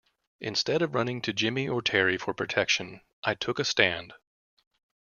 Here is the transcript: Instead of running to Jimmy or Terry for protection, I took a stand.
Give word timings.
Instead 0.39 0.81
of 0.81 0.95
running 0.95 1.21
to 1.21 1.31
Jimmy 1.31 1.67
or 1.69 1.79
Terry 1.83 2.17
for 2.17 2.33
protection, 2.33 3.01
I 3.23 3.35
took 3.35 3.59
a 3.59 3.63
stand. 3.63 4.13